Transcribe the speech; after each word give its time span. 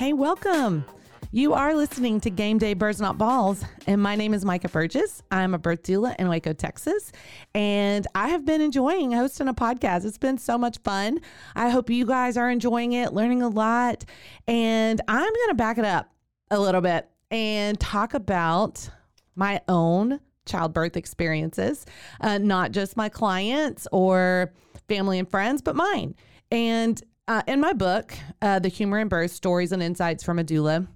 Hey, 0.00 0.14
welcome. 0.14 0.86
You 1.30 1.52
are 1.52 1.74
listening 1.74 2.22
to 2.22 2.30
Game 2.30 2.56
Day 2.56 2.72
Births 2.72 3.00
Not 3.00 3.18
Balls, 3.18 3.62
and 3.86 4.02
my 4.02 4.16
name 4.16 4.32
is 4.32 4.46
Micah 4.46 4.70
Burgess. 4.70 5.22
I'm 5.30 5.52
a 5.52 5.58
birth 5.58 5.82
doula 5.82 6.16
in 6.18 6.26
Waco, 6.30 6.54
Texas, 6.54 7.12
and 7.54 8.06
I 8.14 8.28
have 8.28 8.46
been 8.46 8.62
enjoying 8.62 9.12
hosting 9.12 9.46
a 9.46 9.52
podcast. 9.52 10.06
It's 10.06 10.16
been 10.16 10.38
so 10.38 10.56
much 10.56 10.78
fun. 10.78 11.20
I 11.54 11.68
hope 11.68 11.90
you 11.90 12.06
guys 12.06 12.38
are 12.38 12.50
enjoying 12.50 12.94
it, 12.94 13.12
learning 13.12 13.42
a 13.42 13.50
lot, 13.50 14.06
and 14.48 15.02
I'm 15.06 15.34
going 15.34 15.48
to 15.48 15.54
back 15.54 15.76
it 15.76 15.84
up 15.84 16.10
a 16.50 16.58
little 16.58 16.80
bit 16.80 17.06
and 17.30 17.78
talk 17.78 18.14
about 18.14 18.88
my 19.36 19.60
own 19.68 20.18
childbirth 20.46 20.96
experiences, 20.96 21.84
uh, 22.22 22.38
not 22.38 22.72
just 22.72 22.96
my 22.96 23.10
clients 23.10 23.86
or 23.92 24.54
family 24.88 25.18
and 25.18 25.30
friends, 25.30 25.60
but 25.60 25.76
mine. 25.76 26.14
And 26.50 27.00
uh, 27.30 27.42
in 27.46 27.60
my 27.60 27.72
book, 27.72 28.12
uh, 28.42 28.58
The 28.58 28.66
Humor 28.66 28.98
in 28.98 29.06
Birth 29.06 29.30
Stories 29.30 29.70
and 29.70 29.80
Insights 29.80 30.24
from 30.24 30.40
a 30.40 30.44
Doula, 30.44 30.88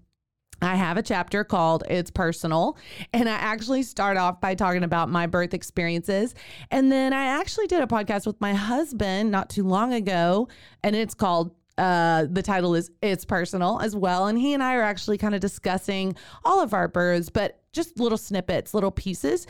I 0.61 0.75
have 0.75 0.97
a 0.97 1.03
chapter 1.03 1.45
called 1.45 1.85
It's 1.89 2.11
Personal. 2.11 2.77
And 3.13 3.29
I 3.29 3.35
actually 3.35 3.85
start 3.85 4.17
off 4.17 4.41
by 4.41 4.57
talking 4.57 4.83
about 4.83 5.09
my 5.09 5.29
birth 5.29 5.55
experiences. 5.55 6.35
And 6.73 6.91
then 6.91 7.13
I 7.13 7.27
actually 7.39 7.69
did 7.69 7.85
a 7.85 7.87
podcast 7.87 8.27
with 8.27 8.41
my 8.41 8.53
husband 8.53 9.31
not 9.31 9.49
too 9.49 9.63
long 9.63 9.95
ago, 9.95 10.49
and 10.83 10.97
it's 10.97 11.15
called 11.15 11.55
uh, 11.79 12.27
the 12.29 12.43
title 12.43 12.75
is 12.75 12.91
It's 13.01 13.25
Personal 13.25 13.79
as 13.81 13.95
well. 13.95 14.27
And 14.27 14.37
he 14.37 14.55
and 14.55 14.63
I 14.63 14.75
are 14.75 14.83
actually 14.83 15.19
kind 15.19 15.37
of 15.37 15.41
discussing 15.41 16.17
all 16.45 16.61
of 16.61 16.75
our 16.75 16.89
births, 16.89 17.29
but 17.29 17.63
just 17.73 18.01
little 18.01 18.19
snippets, 18.19 18.75
little 18.75 18.91
pieces 18.91 19.47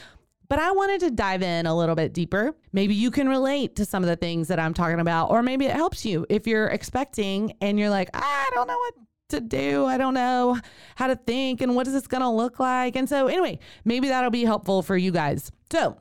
but 0.55 0.63
I 0.63 0.71
wanted 0.71 1.01
to 1.01 1.11
dive 1.11 1.43
in 1.43 1.67
a 1.67 1.77
little 1.77 1.97
bit 1.97 2.13
deeper. 2.13 2.55
Maybe 2.73 2.95
you 2.95 3.11
can 3.11 3.29
relate 3.29 3.75
to 3.75 3.85
some 3.85 4.05
of 4.05 4.09
the 4.09 4.15
things 4.15 4.47
that 4.47 4.61
I'm 4.61 4.73
talking 4.73 5.01
about, 5.01 5.33
or 5.33 5.43
maybe 5.43 5.65
it 5.65 5.73
helps 5.73 6.07
you 6.07 6.25
if 6.29 6.47
you're 6.47 6.69
expecting 6.69 7.57
and 7.61 7.77
you're 7.77 7.91
like, 7.91 8.09
I 8.15 8.49
don't 8.55 8.69
know 8.69 8.79
what 8.79 8.95
to 9.31 9.41
do. 9.41 9.85
I 9.85 9.99
don't 9.99 10.15
know 10.15 10.57
how 10.95 11.09
to 11.09 11.17
think 11.17 11.61
and 11.61 11.75
what 11.75 11.89
is 11.89 11.93
this 11.93 12.07
going 12.07 12.21
to 12.21 12.29
look 12.29 12.61
like. 12.61 12.95
And 12.95 13.09
so, 13.09 13.27
anyway, 13.27 13.59
maybe 13.85 14.07
that'll 14.07 14.31
be 14.31 14.45
helpful 14.45 14.83
for 14.83 14.97
you 14.97 15.11
guys. 15.11 15.51
So, 15.73 15.97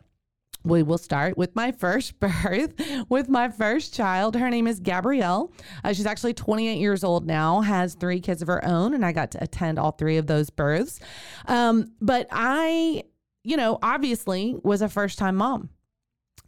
we 0.63 0.83
will 0.83 0.99
start 0.99 1.35
with 1.35 1.55
my 1.55 1.71
first 1.71 2.19
birth 2.19 2.75
with 3.09 3.29
my 3.29 3.49
first 3.49 3.95
child. 3.95 4.35
Her 4.35 4.51
name 4.51 4.67
is 4.67 4.79
Gabrielle. 4.79 5.51
Uh, 5.83 5.93
she's 5.93 6.05
actually 6.05 6.35
28 6.35 6.77
years 6.77 7.03
old 7.03 7.25
now, 7.25 7.61
has 7.61 7.95
three 7.95 8.19
kids 8.19 8.43
of 8.43 8.49
her 8.49 8.63
own, 8.63 8.93
and 8.93 9.03
I 9.03 9.13
got 9.13 9.31
to 9.31 9.43
attend 9.43 9.79
all 9.79 9.93
three 9.93 10.17
of 10.17 10.27
those 10.27 10.51
births. 10.51 10.99
Um, 11.47 11.91
but 11.99 12.27
I 12.29 13.05
you 13.43 13.57
know, 13.57 13.77
obviously 13.81 14.55
was 14.63 14.81
a 14.81 14.89
first 14.89 15.19
time 15.19 15.35
mom. 15.35 15.69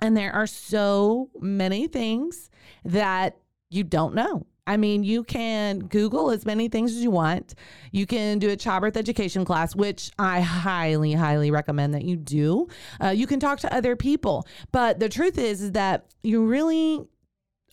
And 0.02 0.16
there 0.16 0.34
are 0.34 0.48
so 0.48 1.30
many 1.40 1.88
things 1.88 2.50
that 2.84 3.38
you 3.70 3.84
don't 3.84 4.14
know. 4.14 4.46
I 4.68 4.78
mean, 4.78 5.04
you 5.04 5.24
can 5.24 5.80
Google 5.80 6.32
as 6.32 6.46
many 6.46 6.70
things 6.70 6.92
as 6.92 7.04
you 7.04 7.12
want. 7.12 7.54
You 7.92 8.08
can 8.08 8.40
do 8.40 8.50
a 8.50 8.56
childbirth 8.56 8.98
education 8.98 9.46
class, 9.46 9.76
which 9.76 10.12
I 10.18 10.42
highly, 10.42 11.14
highly 11.14 11.52
recommend 11.52 11.94
that 11.94 12.04
you 12.04 12.16
do. 12.16 12.68
Uh, 13.02 13.10
you 13.10 13.28
can 13.28 13.40
talk 13.40 13.60
to 13.60 13.74
other 13.74 13.96
people. 13.96 14.48
But 14.72 15.00
the 15.00 15.08
truth 15.08 15.38
is, 15.38 15.62
is 15.62 15.74
that 15.74 16.08
you 16.24 16.46
really 16.46 17.06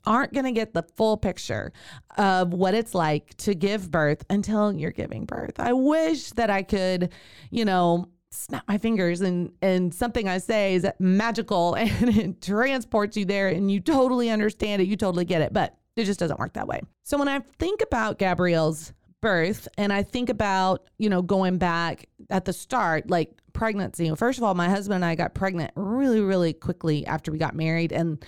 aren't 0.04 0.32
going 0.32 0.44
to 0.44 0.52
get 0.52 0.74
the 0.74 0.82
full 0.82 1.16
picture 1.16 1.72
of 2.18 2.52
what 2.52 2.74
it's 2.74 2.94
like 2.94 3.36
to 3.36 3.54
give 3.54 3.90
birth 3.90 4.24
until 4.28 4.72
you're 4.72 4.90
giving 4.90 5.24
birth. 5.24 5.58
I 5.58 5.72
wish 5.72 6.30
that 6.32 6.50
I 6.50 6.62
could, 6.62 7.10
you 7.50 7.64
know, 7.64 8.08
snap 8.42 8.64
my 8.68 8.78
fingers 8.78 9.20
and 9.20 9.52
and 9.62 9.94
something 9.94 10.28
I 10.28 10.38
say 10.38 10.74
is 10.74 10.86
magical 10.98 11.74
and 11.78 12.16
it 12.16 12.42
transports 12.42 13.16
you 13.16 13.24
there 13.24 13.48
and 13.48 13.70
you 13.70 13.80
totally 13.80 14.30
understand 14.30 14.82
it, 14.82 14.88
you 14.88 14.96
totally 14.96 15.24
get 15.24 15.42
it, 15.42 15.52
but 15.52 15.76
it 15.96 16.04
just 16.04 16.20
doesn't 16.20 16.38
work 16.38 16.54
that 16.54 16.66
way. 16.66 16.80
So 17.04 17.18
when 17.18 17.28
I 17.28 17.40
think 17.58 17.82
about 17.82 18.18
Gabrielle's 18.18 18.92
birth 19.20 19.68
and 19.78 19.92
I 19.92 20.02
think 20.02 20.28
about, 20.28 20.88
you 20.98 21.08
know, 21.08 21.22
going 21.22 21.58
back 21.58 22.08
at 22.28 22.44
the 22.44 22.52
start, 22.52 23.08
like 23.08 23.30
pregnancy. 23.52 24.12
First 24.16 24.38
of 24.38 24.44
all, 24.44 24.54
my 24.54 24.68
husband 24.68 24.96
and 24.96 25.04
I 25.04 25.14
got 25.14 25.34
pregnant 25.34 25.72
really 25.76 26.20
really 26.20 26.52
quickly 26.52 27.06
after 27.06 27.30
we 27.30 27.38
got 27.38 27.54
married 27.54 27.92
and 27.92 28.24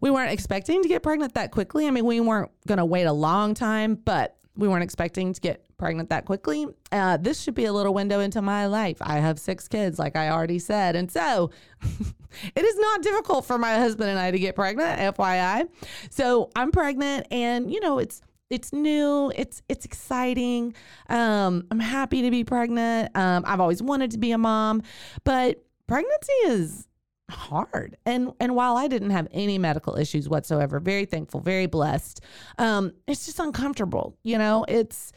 we 0.00 0.10
weren't 0.10 0.32
expecting 0.32 0.82
to 0.82 0.88
get 0.88 1.02
pregnant 1.02 1.34
that 1.34 1.52
quickly. 1.52 1.86
I 1.86 1.90
mean, 1.90 2.04
we 2.04 2.20
weren't 2.20 2.50
going 2.66 2.78
to 2.78 2.84
wait 2.84 3.04
a 3.04 3.12
long 3.12 3.54
time, 3.54 3.94
but 3.94 4.36
we 4.56 4.66
weren't 4.66 4.82
expecting 4.82 5.32
to 5.32 5.40
get 5.40 5.64
pregnant 5.82 6.10
that 6.10 6.26
quickly. 6.26 6.64
Uh, 6.92 7.16
this 7.16 7.42
should 7.42 7.56
be 7.56 7.64
a 7.64 7.72
little 7.72 7.92
window 7.92 8.20
into 8.20 8.40
my 8.40 8.66
life. 8.66 8.98
I 9.00 9.18
have 9.18 9.40
six 9.40 9.66
kids, 9.66 9.98
like 9.98 10.14
I 10.14 10.28
already 10.28 10.60
said. 10.60 10.94
And 10.94 11.10
so 11.10 11.50
it 11.82 12.64
is 12.64 12.78
not 12.78 13.02
difficult 13.02 13.44
for 13.44 13.58
my 13.58 13.74
husband 13.74 14.08
and 14.08 14.16
I 14.16 14.30
to 14.30 14.38
get 14.38 14.54
pregnant, 14.54 15.16
FYI. 15.16 15.68
So 16.08 16.50
I'm 16.54 16.70
pregnant 16.70 17.26
and, 17.32 17.68
you 17.68 17.80
know, 17.80 17.98
it's, 17.98 18.22
it's 18.48 18.72
new. 18.72 19.32
It's 19.34 19.62
it's 19.68 19.86
exciting. 19.86 20.74
Um, 21.08 21.66
I'm 21.70 21.80
happy 21.80 22.20
to 22.20 22.30
be 22.30 22.44
pregnant. 22.44 23.10
Um, 23.16 23.44
I've 23.46 23.60
always 23.60 23.82
wanted 23.82 24.10
to 24.10 24.18
be 24.18 24.30
a 24.32 24.38
mom, 24.38 24.82
but 25.24 25.64
pregnancy 25.86 26.32
is 26.44 26.86
hard. 27.30 27.96
And 28.04 28.32
and 28.40 28.54
while 28.54 28.76
I 28.76 28.88
didn't 28.88 29.08
have 29.08 29.26
any 29.32 29.56
medical 29.56 29.96
issues 29.96 30.28
whatsoever, 30.28 30.80
very 30.80 31.06
thankful, 31.06 31.40
very 31.40 31.66
blessed. 31.66 32.20
Um, 32.58 32.92
it's 33.08 33.24
just 33.24 33.38
uncomfortable. 33.38 34.18
You 34.22 34.36
know, 34.36 34.66
it's 34.68 35.12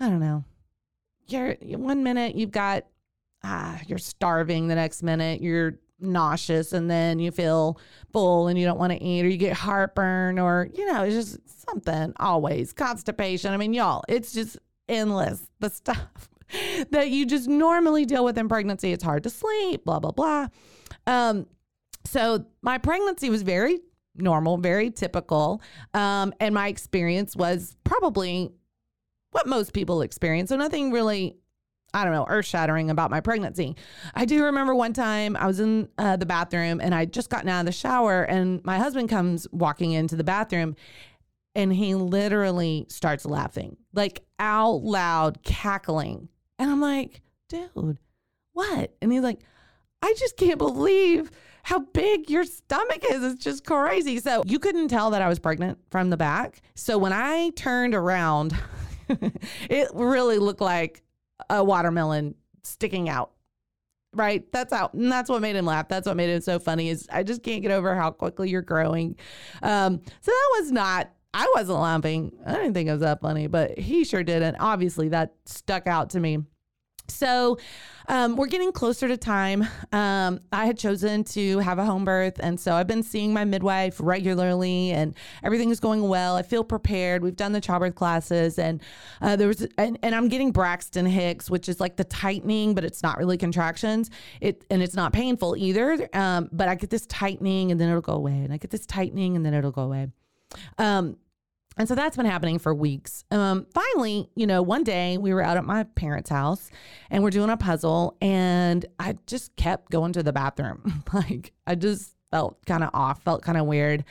I 0.00 0.08
don't 0.08 0.20
know. 0.20 0.44
You're 1.28 1.54
one 1.78 2.02
minute 2.02 2.34
you've 2.34 2.50
got 2.50 2.86
ah, 3.44 3.80
you're 3.86 3.98
starving, 3.98 4.68
the 4.68 4.74
next 4.74 5.02
minute 5.02 5.42
you're 5.42 5.78
nauseous 6.00 6.72
and 6.72 6.90
then 6.90 7.18
you 7.18 7.30
feel 7.30 7.78
full 8.12 8.48
and 8.48 8.58
you 8.58 8.64
don't 8.64 8.78
want 8.78 8.92
to 8.92 9.02
eat 9.02 9.24
or 9.24 9.28
you 9.28 9.36
get 9.36 9.52
heartburn 9.52 10.38
or 10.38 10.68
you 10.74 10.90
know, 10.90 11.04
it's 11.04 11.14
just 11.14 11.66
something 11.66 12.12
always. 12.18 12.72
Constipation. 12.72 13.52
I 13.52 13.56
mean, 13.56 13.74
y'all, 13.74 14.02
it's 14.08 14.32
just 14.32 14.58
endless 14.88 15.46
the 15.60 15.68
stuff 15.70 16.28
that 16.90 17.10
you 17.10 17.26
just 17.26 17.48
normally 17.48 18.04
deal 18.04 18.24
with 18.24 18.36
in 18.38 18.48
pregnancy. 18.48 18.92
It's 18.92 19.04
hard 19.04 19.22
to 19.24 19.30
sleep, 19.30 19.84
blah, 19.84 20.00
blah, 20.00 20.10
blah. 20.10 20.48
Um, 21.06 21.46
so 22.04 22.46
my 22.62 22.78
pregnancy 22.78 23.30
was 23.30 23.42
very 23.42 23.80
normal, 24.16 24.56
very 24.56 24.90
typical. 24.90 25.62
Um, 25.94 26.32
and 26.40 26.54
my 26.54 26.68
experience 26.68 27.36
was 27.36 27.76
probably 27.84 28.52
what 29.32 29.46
most 29.46 29.72
people 29.72 30.02
experience. 30.02 30.48
So 30.48 30.56
nothing 30.56 30.92
really, 30.92 31.36
I 31.94 32.04
don't 32.04 32.12
know, 32.12 32.26
earth 32.28 32.46
shattering 32.46 32.90
about 32.90 33.10
my 33.10 33.20
pregnancy. 33.20 33.76
I 34.14 34.24
do 34.24 34.44
remember 34.44 34.74
one 34.74 34.92
time 34.92 35.36
I 35.36 35.46
was 35.46 35.60
in 35.60 35.88
uh, 35.98 36.16
the 36.16 36.26
bathroom 36.26 36.80
and 36.80 36.94
I'd 36.94 37.12
just 37.12 37.30
gotten 37.30 37.48
out 37.48 37.60
of 37.60 37.66
the 37.66 37.72
shower 37.72 38.22
and 38.22 38.64
my 38.64 38.78
husband 38.78 39.08
comes 39.08 39.46
walking 39.52 39.92
into 39.92 40.16
the 40.16 40.24
bathroom 40.24 40.76
and 41.54 41.72
he 41.72 41.94
literally 41.94 42.86
starts 42.88 43.24
laughing, 43.24 43.76
like 43.92 44.22
out 44.38 44.82
loud, 44.82 45.42
cackling. 45.42 46.28
And 46.58 46.70
I'm 46.70 46.80
like, 46.80 47.22
dude, 47.48 47.98
what? 48.52 48.94
And 49.02 49.12
he's 49.12 49.22
like, 49.22 49.40
I 50.02 50.14
just 50.18 50.36
can't 50.36 50.58
believe 50.58 51.30
how 51.62 51.80
big 51.80 52.30
your 52.30 52.44
stomach 52.44 53.04
is. 53.10 53.22
It's 53.22 53.44
just 53.44 53.64
crazy. 53.64 54.18
So 54.18 54.42
you 54.46 54.58
couldn't 54.58 54.88
tell 54.88 55.10
that 55.10 55.22
I 55.22 55.28
was 55.28 55.38
pregnant 55.38 55.78
from 55.90 56.10
the 56.10 56.16
back. 56.16 56.62
So 56.74 56.98
when 56.98 57.12
I 57.12 57.50
turned 57.50 57.94
around, 57.94 58.56
it 59.70 59.88
really 59.94 60.38
looked 60.38 60.60
like 60.60 61.02
a 61.48 61.62
watermelon 61.62 62.34
sticking 62.62 63.08
out. 63.08 63.32
Right. 64.12 64.50
That's 64.50 64.72
out. 64.72 64.94
And 64.94 65.10
that's 65.10 65.30
what 65.30 65.40
made 65.40 65.54
him 65.54 65.66
laugh. 65.66 65.88
That's 65.88 66.06
what 66.06 66.16
made 66.16 66.30
it 66.30 66.42
so 66.42 66.58
funny 66.58 66.88
is 66.88 67.08
I 67.12 67.22
just 67.22 67.44
can't 67.44 67.62
get 67.62 67.70
over 67.70 67.94
how 67.94 68.10
quickly 68.10 68.50
you're 68.50 68.60
growing. 68.60 69.16
Um, 69.62 70.00
so 70.20 70.32
that 70.32 70.48
was 70.58 70.72
not 70.72 71.10
I 71.32 71.50
wasn't 71.54 71.78
laughing. 71.78 72.32
I 72.44 72.54
didn't 72.54 72.74
think 72.74 72.88
it 72.88 72.92
was 72.92 73.02
that 73.02 73.20
funny, 73.20 73.46
but 73.46 73.78
he 73.78 74.04
sure 74.04 74.24
didn't. 74.24 74.56
Obviously, 74.56 75.10
that 75.10 75.34
stuck 75.46 75.86
out 75.86 76.10
to 76.10 76.20
me. 76.20 76.38
So 77.10 77.58
um, 78.08 78.36
we're 78.36 78.46
getting 78.46 78.72
closer 78.72 79.06
to 79.06 79.16
time. 79.16 79.66
Um, 79.92 80.40
I 80.52 80.66
had 80.66 80.78
chosen 80.78 81.22
to 81.24 81.58
have 81.58 81.78
a 81.78 81.84
home 81.84 82.04
birth, 82.04 82.40
and 82.40 82.58
so 82.58 82.74
I've 82.74 82.86
been 82.86 83.02
seeing 83.02 83.32
my 83.32 83.44
midwife 83.44 84.00
regularly, 84.00 84.90
and 84.90 85.14
everything 85.44 85.70
is 85.70 85.78
going 85.78 86.08
well. 86.08 86.36
I 86.36 86.42
feel 86.42 86.64
prepared. 86.64 87.22
We've 87.22 87.36
done 87.36 87.52
the 87.52 87.60
childbirth 87.60 87.94
classes, 87.94 88.58
and 88.58 88.82
uh, 89.20 89.36
there 89.36 89.48
was, 89.48 89.66
and, 89.78 89.98
and 90.02 90.14
I'm 90.14 90.28
getting 90.28 90.50
Braxton 90.50 91.06
Hicks, 91.06 91.48
which 91.50 91.68
is 91.68 91.78
like 91.78 91.96
the 91.96 92.04
tightening, 92.04 92.74
but 92.74 92.84
it's 92.84 93.02
not 93.02 93.18
really 93.18 93.38
contractions. 93.38 94.10
It 94.40 94.64
and 94.70 94.82
it's 94.82 94.94
not 94.94 95.12
painful 95.12 95.56
either. 95.56 96.08
Um, 96.12 96.48
but 96.50 96.68
I 96.68 96.74
get 96.74 96.90
this 96.90 97.06
tightening, 97.06 97.70
and 97.70 97.80
then 97.80 97.88
it'll 97.88 98.00
go 98.00 98.14
away, 98.14 98.32
and 98.32 98.52
I 98.52 98.56
get 98.56 98.70
this 98.70 98.86
tightening, 98.86 99.36
and 99.36 99.46
then 99.46 99.54
it'll 99.54 99.70
go 99.70 99.82
away. 99.82 100.08
And 101.76 101.88
so 101.88 101.94
that's 101.94 102.16
been 102.16 102.26
happening 102.26 102.58
for 102.58 102.74
weeks. 102.74 103.24
Um, 103.30 103.66
finally, 103.72 104.28
you 104.34 104.46
know, 104.46 104.60
one 104.60 104.84
day 104.84 105.18
we 105.18 105.32
were 105.32 105.42
out 105.42 105.56
at 105.56 105.64
my 105.64 105.84
parents' 105.84 106.28
house 106.28 106.70
and 107.10 107.22
we're 107.22 107.30
doing 107.30 107.48
a 107.48 107.56
puzzle, 107.56 108.16
and 108.20 108.84
I 108.98 109.16
just 109.26 109.54
kept 109.56 109.90
going 109.90 110.12
to 110.14 110.22
the 110.22 110.32
bathroom. 110.32 111.04
like, 111.12 111.52
I 111.66 111.76
just 111.76 112.16
felt 112.30 112.64
kind 112.66 112.82
of 112.82 112.90
off, 112.92 113.22
felt 113.22 113.42
kind 113.42 113.56
of 113.56 113.66
weird. 113.66 114.04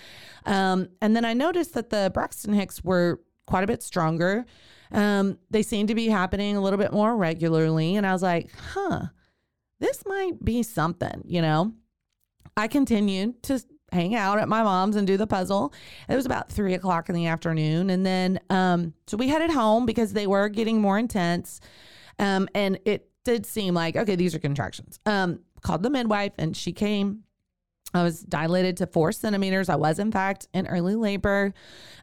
Um, 0.46 0.90
and 1.02 1.16
then 1.16 1.26
I 1.26 1.34
noticed 1.34 1.74
that 1.74 1.90
the 1.90 2.12
Braxton 2.14 2.54
Hicks 2.54 2.84
were 2.84 3.20
quite 3.46 3.64
a 3.64 3.68
bit 3.68 3.84
stronger. 3.84 4.46
Um, 4.92 5.38
they 5.50 5.62
seemed 5.62 5.90
to 5.90 5.96
be 5.96 6.08
happening 6.08 6.56
a 6.56 6.62
little 6.62 6.80
bit 6.80 6.92
more 6.92 7.16
regularly. 7.16 7.96
And 7.96 8.06
I 8.06 8.14
was 8.14 8.24
like, 8.24 8.50
huh, 8.74 9.08
this 9.80 10.04
might 10.06 10.44
be 10.44 10.64
something, 10.64 11.24
you 11.26 11.42
know? 11.42 11.74
I 12.58 12.68
continued 12.68 13.42
to 13.44 13.64
hang 13.92 14.16
out 14.16 14.40
at 14.40 14.48
my 14.48 14.64
mom's 14.64 14.96
and 14.96 15.08
do 15.08 15.18
the 15.18 15.28
puzzle. 15.28 15.74
It 16.08 16.16
was 16.16 16.26
about 16.26 16.52
three 16.52 16.74
o'clock 16.74 17.10
in 17.10 17.16
the 17.16 17.28
afternoon. 17.28 17.90
And 17.90 18.06
then, 18.06 18.40
um, 18.50 18.94
so 19.08 19.18
we 19.18 19.28
headed 19.28 19.52
home 19.52 19.86
because 19.86 20.14
they 20.14 20.28
were 20.28 20.50
getting 20.50 20.82
more 20.82 20.98
intense. 20.98 21.60
Um, 22.18 22.48
and 22.54 22.80
it 22.86 23.10
did 23.24 23.46
seem 23.46 23.74
like, 23.74 23.96
okay, 23.96 24.16
these 24.16 24.36
are 24.36 24.40
contractions. 24.40 25.00
Um, 25.06 25.40
called 25.62 25.84
the 25.84 25.90
midwife 25.90 26.34
and 26.38 26.56
she 26.56 26.72
came. 26.72 27.24
I 27.94 28.04
was 28.04 28.22
dilated 28.22 28.78
to 28.78 28.88
four 28.88 29.12
centimeters. 29.12 29.68
I 29.68 29.76
was, 29.76 29.98
in 29.98 30.12
fact, 30.12 30.48
in 30.54 30.68
early 30.68 30.96
labor. 30.96 31.54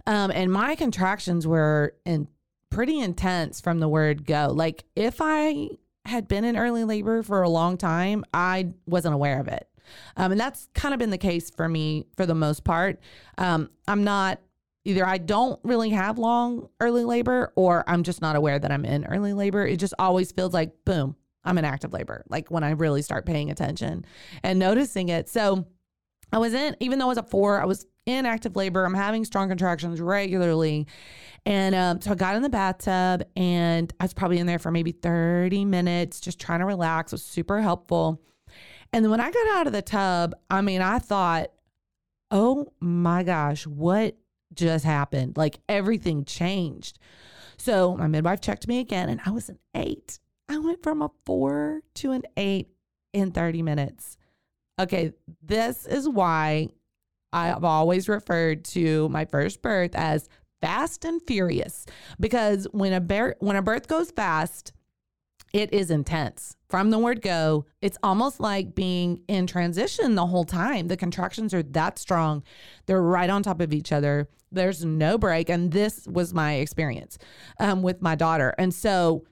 Um, 0.06 0.30
and 0.32 0.50
my 0.50 0.74
contractions 0.74 1.46
were 1.46 1.94
in 2.04 2.26
pretty 2.70 2.98
intense 2.98 3.60
from 3.60 3.78
the 3.78 3.88
word 3.88 4.26
go. 4.26 4.48
Like, 4.52 4.84
if 4.96 5.18
I 5.20 5.70
had 6.04 6.26
been 6.26 6.44
in 6.44 6.56
early 6.56 6.84
labor 6.84 7.22
for 7.22 7.42
a 7.42 7.48
long 7.48 7.76
time, 7.76 8.24
I 8.34 8.72
wasn't 8.86 9.14
aware 9.14 9.40
of 9.40 9.48
it. 9.48 9.68
Um, 10.16 10.32
and 10.32 10.40
that's 10.40 10.68
kind 10.74 10.94
of 10.94 10.98
been 10.98 11.10
the 11.10 11.18
case 11.18 11.50
for 11.50 11.68
me 11.68 12.06
for 12.16 12.26
the 12.26 12.34
most 12.34 12.64
part. 12.64 13.00
Um, 13.38 13.70
I'm 13.86 14.04
not 14.04 14.40
either 14.84 15.04
I 15.04 15.18
don't 15.18 15.58
really 15.64 15.90
have 15.90 16.16
long 16.16 16.68
early 16.80 17.04
labor 17.04 17.52
or 17.56 17.82
I'm 17.88 18.04
just 18.04 18.22
not 18.22 18.36
aware 18.36 18.58
that 18.58 18.70
I'm 18.70 18.84
in 18.84 19.04
early 19.06 19.32
labor. 19.32 19.66
It 19.66 19.78
just 19.78 19.94
always 19.98 20.30
feels 20.30 20.54
like, 20.54 20.84
boom, 20.84 21.16
I'm 21.44 21.58
in 21.58 21.64
active 21.64 21.92
labor, 21.92 22.24
like 22.28 22.50
when 22.50 22.62
I 22.62 22.70
really 22.70 23.02
start 23.02 23.26
paying 23.26 23.50
attention 23.50 24.04
and 24.44 24.58
noticing 24.58 25.08
it. 25.08 25.28
So 25.28 25.66
I 26.32 26.38
was 26.38 26.54
in, 26.54 26.76
even 26.80 26.98
though 26.98 27.06
I 27.06 27.08
was 27.08 27.18
at 27.18 27.30
four, 27.30 27.60
I 27.60 27.64
was 27.64 27.86
in 28.06 28.26
active 28.26 28.54
labor. 28.54 28.84
I'm 28.84 28.94
having 28.94 29.24
strong 29.24 29.48
contractions 29.48 30.00
regularly. 30.00 30.86
And 31.44 31.74
um, 31.74 32.00
so 32.00 32.12
I 32.12 32.14
got 32.14 32.36
in 32.36 32.42
the 32.42 32.48
bathtub 32.48 33.24
and 33.36 33.92
I 33.98 34.04
was 34.04 34.14
probably 34.14 34.38
in 34.38 34.46
there 34.46 34.58
for 34.58 34.70
maybe 34.70 34.92
30 34.92 35.64
minutes, 35.64 36.20
just 36.20 36.38
trying 36.38 36.60
to 36.60 36.66
relax. 36.66 37.12
It 37.12 37.16
was 37.16 37.24
super 37.24 37.60
helpful. 37.60 38.20
And 38.92 39.04
then 39.04 39.10
when 39.10 39.20
I 39.20 39.30
got 39.30 39.56
out 39.56 39.66
of 39.66 39.72
the 39.72 39.82
tub, 39.82 40.34
I 40.50 40.60
mean, 40.60 40.80
I 40.80 40.98
thought, 40.98 41.50
oh 42.30 42.72
my 42.80 43.22
gosh, 43.22 43.66
what 43.66 44.16
just 44.54 44.84
happened? 44.84 45.36
Like 45.36 45.58
everything 45.68 46.24
changed. 46.24 46.98
So 47.58 47.96
my 47.96 48.06
midwife 48.06 48.40
checked 48.40 48.68
me 48.68 48.80
again 48.80 49.08
and 49.08 49.20
I 49.24 49.30
was 49.30 49.48
an 49.48 49.58
eight. 49.74 50.18
I 50.48 50.58
went 50.58 50.82
from 50.82 51.02
a 51.02 51.10
four 51.24 51.80
to 51.94 52.12
an 52.12 52.22
eight 52.36 52.68
in 53.12 53.32
30 53.32 53.62
minutes. 53.62 54.16
Okay, 54.78 55.12
this 55.42 55.86
is 55.86 56.08
why 56.08 56.68
I've 57.32 57.64
always 57.64 58.08
referred 58.08 58.64
to 58.66 59.08
my 59.08 59.24
first 59.24 59.62
birth 59.62 59.94
as 59.94 60.28
fast 60.60 61.04
and 61.04 61.20
furious 61.26 61.86
because 62.20 62.66
when 62.72 62.92
a 62.92 63.34
when 63.40 63.56
a 63.56 63.62
birth 63.62 63.88
goes 63.88 64.10
fast, 64.10 64.72
it 65.52 65.72
is 65.72 65.90
intense 65.90 66.55
from 66.68 66.90
the 66.90 66.98
word 66.98 67.22
go. 67.22 67.66
It's 67.80 67.98
almost 68.02 68.40
like 68.40 68.74
being 68.74 69.22
in 69.28 69.46
transition 69.46 70.14
the 70.14 70.26
whole 70.26 70.44
time. 70.44 70.88
The 70.88 70.96
contractions 70.96 71.54
are 71.54 71.62
that 71.62 71.98
strong. 71.98 72.42
They're 72.86 73.02
right 73.02 73.30
on 73.30 73.42
top 73.42 73.60
of 73.60 73.72
each 73.72 73.92
other. 73.92 74.28
There's 74.50 74.84
no 74.84 75.18
break. 75.18 75.48
And 75.48 75.72
this 75.72 76.06
was 76.06 76.34
my 76.34 76.54
experience 76.54 77.18
um, 77.60 77.82
with 77.82 78.02
my 78.02 78.14
daughter. 78.14 78.54
And 78.58 78.72
so, 78.74 79.24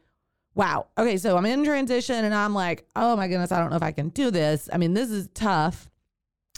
wow. 0.54 0.86
Okay. 0.98 1.16
So 1.16 1.36
I'm 1.36 1.46
in 1.46 1.64
transition 1.64 2.24
and 2.24 2.34
I'm 2.34 2.54
like, 2.54 2.86
oh 2.94 3.16
my 3.16 3.28
goodness, 3.28 3.52
I 3.52 3.58
don't 3.58 3.70
know 3.70 3.76
if 3.76 3.82
I 3.82 3.92
can 3.92 4.10
do 4.10 4.30
this. 4.30 4.68
I 4.72 4.78
mean, 4.78 4.94
this 4.94 5.10
is 5.10 5.28
tough. 5.34 5.88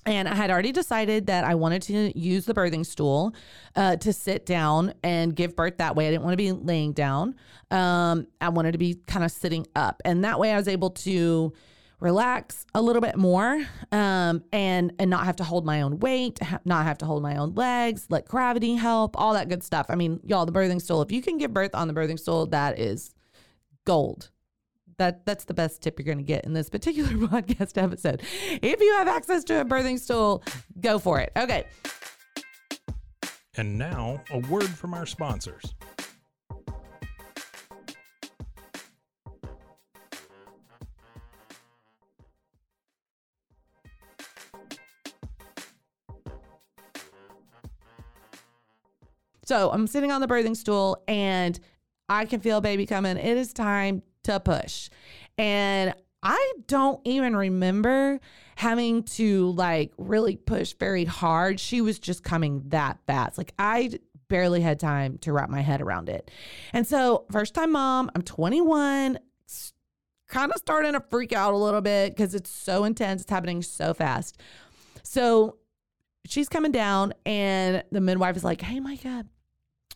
And 0.06 0.28
I 0.28 0.34
had 0.36 0.50
already 0.50 0.70
decided 0.70 1.26
that 1.26 1.44
I 1.44 1.56
wanted 1.56 1.82
to 1.82 2.16
use 2.18 2.46
the 2.46 2.54
birthing 2.54 2.86
stool 2.86 3.34
uh, 3.74 3.96
to 3.96 4.12
sit 4.12 4.46
down 4.46 4.94
and 5.02 5.34
give 5.34 5.56
birth 5.56 5.78
that 5.78 5.96
way. 5.96 6.06
I 6.06 6.10
didn't 6.12 6.22
want 6.22 6.32
to 6.32 6.36
be 6.36 6.52
laying 6.52 6.92
down. 6.92 7.34
Um, 7.72 8.28
I 8.40 8.48
wanted 8.50 8.72
to 8.72 8.78
be 8.78 8.94
kind 9.06 9.24
of 9.24 9.32
sitting 9.32 9.66
up. 9.74 10.00
And 10.04 10.24
that 10.24 10.38
way 10.38 10.52
I 10.52 10.56
was 10.56 10.68
able 10.68 10.90
to 10.90 11.52
relax 11.98 12.66
a 12.74 12.80
little 12.82 13.00
bit 13.02 13.16
more 13.16 13.64
um, 13.90 14.44
and 14.52 14.92
and 14.98 15.10
not 15.10 15.24
have 15.24 15.36
to 15.36 15.44
hold 15.44 15.64
my 15.64 15.82
own 15.82 15.98
weight, 15.98 16.38
not 16.64 16.84
have 16.84 16.98
to 16.98 17.06
hold 17.06 17.22
my 17.22 17.36
own 17.36 17.54
legs, 17.54 18.06
let 18.08 18.26
gravity 18.26 18.74
help, 18.74 19.18
all 19.18 19.32
that 19.32 19.48
good 19.48 19.64
stuff. 19.64 19.86
I 19.88 19.94
mean, 19.96 20.20
y'all, 20.22 20.46
the 20.46 20.52
birthing 20.52 20.80
stool, 20.80 21.02
if 21.02 21.10
you 21.10 21.22
can 21.22 21.38
give 21.38 21.52
birth 21.52 21.74
on 21.74 21.88
the 21.88 21.94
birthing 21.94 22.18
stool, 22.18 22.46
that 22.46 22.78
is 22.78 23.14
gold 23.84 24.30
that 24.98 25.26
that's 25.26 25.44
the 25.44 25.54
best 25.54 25.82
tip 25.82 25.98
you're 25.98 26.06
going 26.06 26.18
to 26.18 26.24
get 26.24 26.44
in 26.44 26.52
this 26.52 26.70
particular 26.70 27.10
podcast 27.28 27.80
episode. 27.80 28.22
If 28.50 28.80
you 28.80 28.92
have 28.94 29.08
access 29.08 29.44
to 29.44 29.60
a 29.60 29.64
birthing 29.64 29.98
stool, 29.98 30.42
go 30.80 30.98
for 30.98 31.20
it. 31.20 31.32
Okay. 31.36 31.64
And 33.56 33.78
now, 33.78 34.22
a 34.30 34.38
word 34.38 34.68
from 34.68 34.92
our 34.92 35.06
sponsors. 35.06 35.74
So 49.46 49.70
I'm 49.70 49.86
sitting 49.86 50.10
on 50.10 50.20
the 50.20 50.26
birthing 50.26 50.56
stool 50.56 51.02
and 51.06 51.58
I 52.08 52.24
can 52.24 52.40
feel 52.40 52.60
baby 52.60 52.84
coming. 52.84 53.16
It 53.16 53.36
is 53.36 53.52
time 53.52 54.02
to 54.26 54.40
push. 54.40 54.90
And 55.38 55.94
I 56.22 56.52
don't 56.66 57.00
even 57.04 57.36
remember 57.36 58.20
having 58.56 59.02
to 59.02 59.50
like 59.52 59.92
really 59.98 60.36
push 60.36 60.74
very 60.74 61.04
hard. 61.04 61.60
She 61.60 61.80
was 61.80 61.98
just 61.98 62.24
coming 62.24 62.62
that 62.68 62.98
fast. 63.06 63.38
Like 63.38 63.52
I 63.58 63.98
barely 64.28 64.60
had 64.60 64.80
time 64.80 65.18
to 65.18 65.32
wrap 65.32 65.48
my 65.48 65.60
head 65.60 65.80
around 65.80 66.08
it. 66.08 66.30
And 66.72 66.86
so, 66.86 67.26
first 67.30 67.54
time 67.54 67.72
mom, 67.72 68.10
I'm 68.14 68.22
21, 68.22 69.18
kind 70.28 70.52
of 70.52 70.58
starting 70.58 70.94
to 70.94 71.00
freak 71.10 71.32
out 71.32 71.54
a 71.54 71.56
little 71.56 71.80
bit 71.80 72.14
because 72.14 72.34
it's 72.34 72.50
so 72.50 72.84
intense. 72.84 73.22
It's 73.22 73.30
happening 73.30 73.62
so 73.62 73.94
fast. 73.94 74.38
So, 75.02 75.58
she's 76.26 76.48
coming 76.48 76.72
down, 76.72 77.14
and 77.24 77.84
the 77.92 78.00
midwife 78.00 78.36
is 78.36 78.44
like, 78.44 78.60
Hey, 78.60 78.80
my 78.80 78.96
God, 78.96 79.28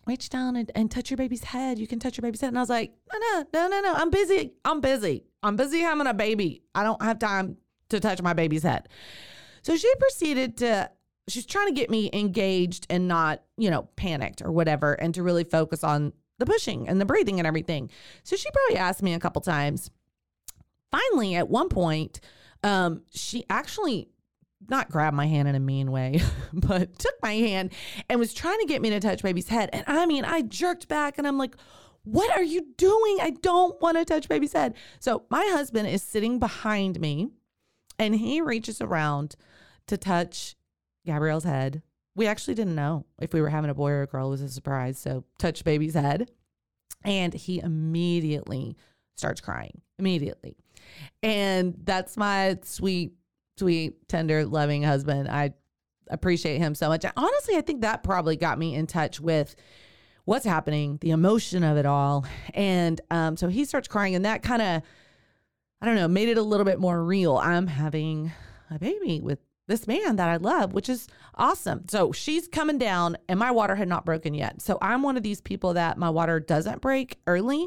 reach 0.06 0.28
down 0.28 0.56
and, 0.56 0.70
and 0.74 0.90
touch 0.90 1.10
your 1.10 1.16
baby's 1.16 1.44
head. 1.44 1.78
You 1.78 1.86
can 1.86 1.98
touch 1.98 2.16
your 2.16 2.22
baby's 2.22 2.40
head. 2.40 2.48
And 2.48 2.58
I 2.58 2.62
was 2.62 2.70
like, 2.70 2.92
no, 3.12 3.18
no, 3.18 3.44
no, 3.52 3.68
no, 3.68 3.80
no. 3.80 3.94
I'm 3.94 4.10
busy. 4.10 4.52
I'm 4.64 4.80
busy. 4.80 5.24
I'm 5.42 5.56
busy 5.56 5.80
having 5.80 6.06
a 6.06 6.14
baby. 6.14 6.62
I 6.74 6.82
don't 6.82 7.02
have 7.02 7.18
time 7.18 7.56
to 7.90 8.00
touch 8.00 8.22
my 8.22 8.32
baby's 8.32 8.62
head. 8.62 8.88
So 9.62 9.76
she 9.76 9.92
proceeded 9.96 10.56
to, 10.58 10.90
she's 11.28 11.46
trying 11.46 11.68
to 11.68 11.74
get 11.74 11.90
me 11.90 12.10
engaged 12.12 12.86
and 12.90 13.08
not, 13.08 13.42
you 13.56 13.70
know, 13.70 13.88
panicked 13.96 14.42
or 14.42 14.52
whatever, 14.52 14.94
and 14.94 15.14
to 15.14 15.22
really 15.22 15.44
focus 15.44 15.84
on 15.84 16.12
the 16.38 16.46
pushing 16.46 16.88
and 16.88 17.00
the 17.00 17.04
breathing 17.04 17.38
and 17.38 17.46
everything. 17.46 17.90
So 18.22 18.36
she 18.36 18.48
probably 18.50 18.78
asked 18.78 19.02
me 19.02 19.14
a 19.14 19.20
couple 19.20 19.42
times. 19.42 19.90
Finally, 20.90 21.36
at 21.36 21.48
one 21.48 21.68
point, 21.68 22.20
um, 22.64 23.02
she 23.12 23.44
actually 23.48 24.08
not 24.68 24.90
grab 24.90 25.14
my 25.14 25.26
hand 25.26 25.48
in 25.48 25.54
a 25.54 25.60
mean 25.60 25.90
way, 25.90 26.20
but 26.52 26.98
took 26.98 27.14
my 27.22 27.32
hand 27.32 27.72
and 28.08 28.20
was 28.20 28.34
trying 28.34 28.58
to 28.60 28.66
get 28.66 28.82
me 28.82 28.90
to 28.90 29.00
touch 29.00 29.22
baby's 29.22 29.48
head. 29.48 29.70
And 29.72 29.84
I 29.86 30.06
mean, 30.06 30.24
I 30.24 30.42
jerked 30.42 30.88
back 30.88 31.18
and 31.18 31.26
I'm 31.26 31.38
like, 31.38 31.56
what 32.04 32.34
are 32.34 32.42
you 32.42 32.66
doing? 32.76 33.18
I 33.20 33.30
don't 33.42 33.80
want 33.80 33.96
to 33.96 34.04
touch 34.04 34.28
baby's 34.28 34.52
head. 34.52 34.74
So 35.00 35.24
my 35.30 35.44
husband 35.52 35.88
is 35.88 36.02
sitting 36.02 36.38
behind 36.38 37.00
me 37.00 37.30
and 37.98 38.14
he 38.14 38.40
reaches 38.40 38.80
around 38.80 39.36
to 39.86 39.96
touch 39.96 40.56
Gabrielle's 41.04 41.44
head. 41.44 41.82
We 42.14 42.26
actually 42.26 42.54
didn't 42.54 42.74
know 42.74 43.06
if 43.20 43.32
we 43.32 43.40
were 43.40 43.50
having 43.50 43.70
a 43.70 43.74
boy 43.74 43.90
or 43.90 44.02
a 44.02 44.06
girl. 44.06 44.28
It 44.28 44.30
was 44.30 44.42
a 44.42 44.48
surprise. 44.48 44.98
So 44.98 45.24
touch 45.38 45.64
baby's 45.64 45.94
head. 45.94 46.30
And 47.04 47.32
he 47.32 47.60
immediately 47.60 48.76
starts 49.16 49.40
crying. 49.40 49.80
Immediately. 49.98 50.56
And 51.22 51.76
that's 51.84 52.16
my 52.16 52.58
sweet 52.62 53.12
sweet, 53.60 54.08
tender, 54.08 54.44
loving 54.44 54.82
husband. 54.82 55.28
I 55.28 55.52
appreciate 56.08 56.58
him 56.58 56.74
so 56.74 56.88
much. 56.88 57.04
Honestly, 57.16 57.56
I 57.56 57.60
think 57.60 57.82
that 57.82 58.02
probably 58.02 58.36
got 58.36 58.58
me 58.58 58.74
in 58.74 58.86
touch 58.86 59.20
with 59.20 59.54
what's 60.24 60.44
happening, 60.44 60.98
the 61.00 61.10
emotion 61.10 61.62
of 61.62 61.76
it 61.76 61.86
all. 61.86 62.26
And 62.54 63.00
um, 63.10 63.36
so 63.36 63.48
he 63.48 63.64
starts 63.64 63.86
crying, 63.86 64.14
and 64.14 64.24
that 64.24 64.42
kind 64.42 64.62
of 64.62 64.82
I 65.80 65.86
don't 65.86 65.94
know, 65.94 66.08
made 66.08 66.28
it 66.28 66.36
a 66.36 66.42
little 66.42 66.66
bit 66.66 66.78
more 66.78 67.02
real. 67.02 67.38
I'm 67.38 67.66
having 67.66 68.32
a 68.70 68.78
baby 68.78 69.20
with 69.20 69.38
this 69.66 69.86
man 69.86 70.16
that 70.16 70.28
I 70.28 70.36
love, 70.36 70.74
which 70.74 70.88
is 70.88 71.08
awesome. 71.36 71.84
So 71.88 72.12
she's 72.12 72.48
coming 72.48 72.76
down 72.76 73.16
and 73.28 73.38
my 73.38 73.50
water 73.50 73.76
had 73.76 73.88
not 73.88 74.04
broken 74.04 74.34
yet. 74.34 74.60
So 74.60 74.76
I'm 74.82 75.02
one 75.02 75.16
of 75.16 75.22
these 75.22 75.40
people 75.40 75.74
that 75.74 75.96
my 75.96 76.10
water 76.10 76.38
doesn't 76.38 76.82
break 76.82 77.18
early. 77.26 77.66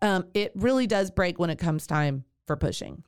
Um, 0.00 0.24
it 0.34 0.52
really 0.56 0.86
does 0.86 1.10
break 1.10 1.38
when 1.38 1.50
it 1.50 1.58
comes 1.58 1.86
time 1.86 2.24
for 2.46 2.56
pushing. 2.56 3.04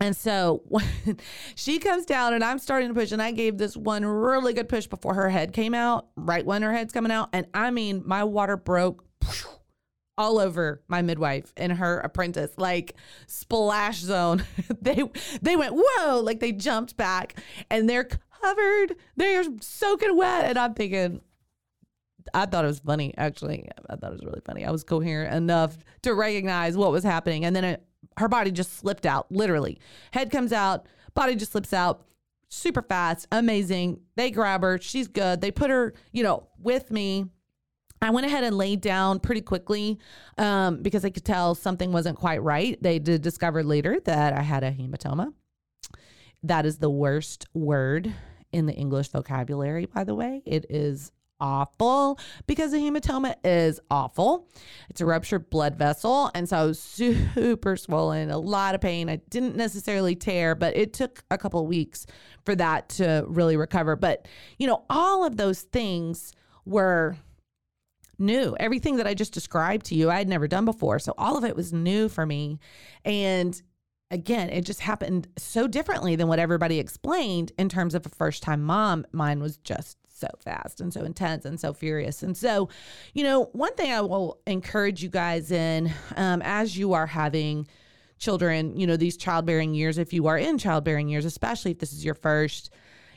And 0.00 0.16
so 0.16 0.62
when 0.66 0.84
she 1.54 1.78
comes 1.78 2.06
down 2.06 2.32
and 2.32 2.42
I'm 2.42 2.58
starting 2.58 2.88
to 2.88 2.94
push, 2.94 3.12
and 3.12 3.22
I 3.22 3.32
gave 3.32 3.58
this 3.58 3.76
one 3.76 4.04
really 4.04 4.54
good 4.54 4.68
push 4.68 4.86
before 4.86 5.14
her 5.14 5.28
head 5.28 5.52
came 5.52 5.74
out, 5.74 6.08
right 6.16 6.44
when 6.44 6.62
her 6.62 6.72
head's 6.72 6.92
coming 6.92 7.12
out. 7.12 7.28
And 7.32 7.46
I 7.52 7.70
mean, 7.70 8.02
my 8.06 8.24
water 8.24 8.56
broke 8.56 9.04
all 10.16 10.38
over 10.38 10.82
my 10.88 11.02
midwife 11.02 11.52
and 11.56 11.72
her 11.72 12.00
apprentice, 12.00 12.52
like 12.56 12.94
splash 13.26 13.98
zone. 13.98 14.44
they 14.80 15.02
they 15.42 15.56
went, 15.56 15.74
whoa, 15.76 16.20
like 16.20 16.40
they 16.40 16.52
jumped 16.52 16.96
back 16.96 17.40
and 17.70 17.88
they're 17.88 18.08
covered. 18.42 18.96
They're 19.16 19.44
soaking 19.60 20.16
wet. 20.16 20.44
And 20.46 20.58
I'm 20.58 20.74
thinking, 20.74 21.20
I 22.34 22.46
thought 22.46 22.64
it 22.64 22.68
was 22.68 22.80
funny, 22.80 23.14
actually. 23.16 23.68
I 23.88 23.96
thought 23.96 24.12
it 24.12 24.20
was 24.20 24.24
really 24.24 24.42
funny. 24.44 24.64
I 24.64 24.70
was 24.70 24.84
coherent 24.84 25.34
enough 25.34 25.76
to 26.02 26.14
recognize 26.14 26.76
what 26.76 26.92
was 26.92 27.04
happening. 27.04 27.44
And 27.44 27.54
then 27.54 27.64
it, 27.64 27.84
her 28.20 28.28
body 28.28 28.50
just 28.50 28.76
slipped 28.78 29.06
out, 29.06 29.30
literally. 29.32 29.80
Head 30.12 30.30
comes 30.30 30.52
out, 30.52 30.86
body 31.14 31.34
just 31.34 31.52
slips 31.52 31.72
out 31.72 32.06
super 32.48 32.82
fast, 32.82 33.26
amazing. 33.32 34.00
They 34.16 34.30
grab 34.30 34.62
her, 34.62 34.78
she's 34.80 35.08
good. 35.08 35.40
They 35.40 35.50
put 35.50 35.70
her, 35.70 35.94
you 36.12 36.22
know, 36.22 36.48
with 36.58 36.90
me. 36.90 37.26
I 38.02 38.10
went 38.10 38.26
ahead 38.26 38.44
and 38.44 38.56
laid 38.56 38.80
down 38.80 39.20
pretty 39.20 39.42
quickly 39.42 39.98
um, 40.38 40.82
because 40.82 41.04
I 41.04 41.10
could 41.10 41.24
tell 41.24 41.54
something 41.54 41.92
wasn't 41.92 42.18
quite 42.18 42.42
right. 42.42 42.82
They 42.82 42.98
did 42.98 43.20
discover 43.22 43.62
later 43.62 43.98
that 44.04 44.32
I 44.32 44.42
had 44.42 44.64
a 44.64 44.70
hematoma. 44.70 45.32
That 46.42 46.64
is 46.64 46.78
the 46.78 46.88
worst 46.88 47.46
word 47.52 48.12
in 48.52 48.66
the 48.66 48.72
English 48.72 49.08
vocabulary, 49.08 49.86
by 49.86 50.04
the 50.04 50.14
way. 50.14 50.42
It 50.46 50.64
is 50.70 51.12
awful 51.40 52.18
because 52.46 52.72
a 52.72 52.78
hematoma 52.78 53.34
is 53.44 53.80
awful. 53.90 54.48
It's 54.88 55.00
a 55.00 55.06
ruptured 55.06 55.50
blood 55.50 55.76
vessel. 55.76 56.30
And 56.34 56.48
so 56.48 56.72
super 56.72 57.76
swollen, 57.76 58.30
a 58.30 58.38
lot 58.38 58.74
of 58.74 58.80
pain. 58.80 59.08
I 59.08 59.16
didn't 59.16 59.56
necessarily 59.56 60.14
tear, 60.14 60.54
but 60.54 60.76
it 60.76 60.92
took 60.92 61.22
a 61.30 61.38
couple 61.38 61.66
weeks 61.66 62.06
for 62.44 62.54
that 62.56 62.88
to 62.90 63.24
really 63.26 63.56
recover. 63.56 63.96
But, 63.96 64.26
you 64.58 64.66
know, 64.66 64.84
all 64.90 65.24
of 65.24 65.36
those 65.36 65.62
things 65.62 66.32
were 66.64 67.16
new. 68.18 68.54
Everything 68.60 68.96
that 68.96 69.06
I 69.06 69.14
just 69.14 69.32
described 69.32 69.86
to 69.86 69.94
you, 69.94 70.10
I 70.10 70.18
had 70.18 70.28
never 70.28 70.46
done 70.46 70.64
before. 70.64 70.98
So 70.98 71.14
all 71.16 71.36
of 71.36 71.44
it 71.44 71.56
was 71.56 71.72
new 71.72 72.08
for 72.08 72.26
me. 72.26 72.58
And 73.04 73.60
again, 74.10 74.50
it 74.50 74.64
just 74.64 74.80
happened 74.80 75.28
so 75.38 75.66
differently 75.66 76.16
than 76.16 76.28
what 76.28 76.38
everybody 76.38 76.78
explained 76.78 77.52
in 77.58 77.68
terms 77.68 77.94
of 77.94 78.04
a 78.04 78.10
first 78.10 78.42
time 78.42 78.62
mom. 78.62 79.06
Mine 79.12 79.40
was 79.40 79.56
just 79.58 79.96
so 80.20 80.28
fast 80.44 80.80
and 80.80 80.92
so 80.92 81.02
intense 81.02 81.44
and 81.44 81.58
so 81.58 81.72
furious. 81.72 82.22
And 82.22 82.36
so, 82.36 82.68
you 83.14 83.24
know, 83.24 83.44
one 83.52 83.74
thing 83.74 83.90
I 83.92 84.00
will 84.02 84.40
encourage 84.46 85.02
you 85.02 85.08
guys 85.08 85.50
in 85.50 85.92
um, 86.16 86.42
as 86.44 86.76
you 86.76 86.92
are 86.92 87.06
having 87.06 87.66
children, 88.18 88.76
you 88.76 88.86
know, 88.86 88.96
these 88.96 89.16
childbearing 89.16 89.74
years, 89.74 89.98
if 89.98 90.12
you 90.12 90.26
are 90.26 90.38
in 90.38 90.58
childbearing 90.58 91.08
years, 91.08 91.24
especially 91.24 91.70
if 91.72 91.78
this 91.78 91.92
is 91.92 92.04
your 92.04 92.14
first, 92.14 92.70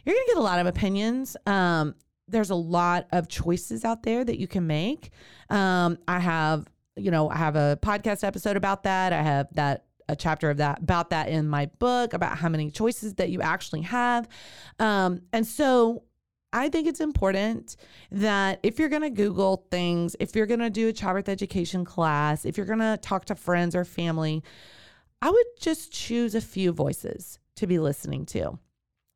you're 0.05 0.15
going 0.15 0.25
to 0.25 0.31
get 0.31 0.37
a 0.37 0.43
lot 0.43 0.59
of 0.59 0.67
opinions. 0.67 1.37
Um, 1.45 1.95
there's 2.27 2.49
a 2.49 2.55
lot 2.55 3.07
of 3.11 3.27
choices 3.27 3.83
out 3.83 4.03
there 4.03 4.23
that 4.23 4.39
you 4.39 4.47
can 4.47 4.65
make. 4.65 5.11
Um, 5.49 5.97
I 6.07 6.19
have, 6.19 6.67
you 6.95 7.11
know, 7.11 7.29
I 7.29 7.35
have 7.35 7.55
a 7.55 7.77
podcast 7.81 8.23
episode 8.23 8.55
about 8.55 8.83
that. 8.83 9.11
I 9.13 9.21
have 9.21 9.53
that 9.53 9.85
a 10.09 10.15
chapter 10.15 10.49
of 10.49 10.57
that 10.57 10.79
about 10.79 11.09
that 11.11 11.29
in 11.29 11.47
my 11.47 11.67
book 11.79 12.13
about 12.13 12.37
how 12.37 12.49
many 12.49 12.69
choices 12.69 13.15
that 13.15 13.29
you 13.29 13.41
actually 13.41 13.81
have. 13.81 14.27
Um, 14.79 15.21
and 15.31 15.45
so 15.47 16.03
I 16.53 16.69
think 16.69 16.87
it's 16.87 17.01
important 17.01 17.75
that 18.11 18.59
if 18.61 18.77
you're 18.77 18.89
going 18.89 19.01
to 19.01 19.09
Google 19.09 19.65
things, 19.71 20.15
if 20.19 20.35
you're 20.35 20.45
going 20.45 20.59
to 20.59 20.69
do 20.69 20.87
a 20.87 20.93
childbirth 20.93 21.27
education 21.27 21.83
class, 21.83 22.45
if 22.45 22.55
you're 22.57 22.67
going 22.67 22.79
to 22.79 22.97
talk 23.01 23.25
to 23.25 23.35
friends 23.35 23.75
or 23.75 23.83
family, 23.83 24.43
I 25.21 25.31
would 25.31 25.45
just 25.59 25.91
choose 25.91 26.35
a 26.35 26.41
few 26.41 26.71
voices 26.71 27.39
to 27.55 27.65
be 27.65 27.79
listening 27.79 28.27
to. 28.27 28.59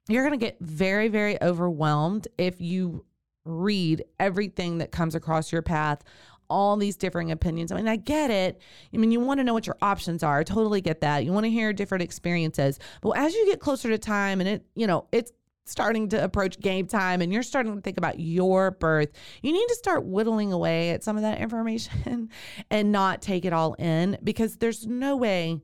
You're 0.10 0.26
going 0.26 0.38
to 0.38 0.44
get 0.44 0.58
very, 0.60 1.10
very 1.10 1.42
overwhelmed 1.42 2.28
if 2.38 2.60
you 2.60 3.06
read 3.46 4.04
everything 4.20 4.80
that 4.80 4.92
comes 4.92 5.16
across 5.16 5.52
your 5.52 5.62
path 5.62 6.04
all 6.50 6.78
these 6.78 6.96
differing 6.96 7.32
opinions. 7.32 7.72
I 7.72 7.76
mean, 7.76 7.88
I 7.88 7.98
get 7.98 8.32
it. 8.32 8.62
I 8.94 8.98
mean, 8.98 9.12
you 9.12 9.20
want 9.20 9.40
to 9.40 9.44
know 9.44 9.54
what 9.54 9.68
your 9.68 9.78
options 9.82 10.24
are. 10.24 10.40
I 10.40 10.44
totally 10.44 10.82
get 10.82 11.02
that. 11.02 11.26
You 11.26 11.34
want 11.34 11.46
to 11.46 11.50
hear 11.50 11.74
different 11.74 12.04
experiences. 12.04 12.80
But 13.02 13.18
as 13.18 13.34
you 13.34 13.46
get 13.48 13.60
closer 13.60 13.90
to 13.90 13.98
time 13.98 14.40
and 14.40 14.48
it, 14.48 14.66
you 14.76 14.88
know, 14.88 15.08
it's 15.12 15.32
starting 15.70 16.10
to 16.10 16.24
approach 16.24 16.60
game 16.60 16.88
time 16.88 17.22
and 17.22 17.32
you're 17.32 17.44
starting 17.44 17.76
to 17.76 17.82
think 17.82 17.98
about 17.98 18.20
your 18.20 18.72
birth, 18.72 19.10
you 19.42 19.52
need 19.52 19.68
to 19.68 19.76
start 19.76 20.06
whittling 20.06 20.52
away 20.52 20.92
at 20.92 21.04
some 21.04 21.16
of 21.16 21.24
that 21.24 21.40
information 21.40 22.30
and 22.72 22.92
not 22.92 23.22
take 23.22 23.46
it 23.46 23.54
all 23.54 23.74
in 23.76 24.18
because 24.24 24.58
there's 24.58 24.86
no 24.86 25.16
way 25.16 25.62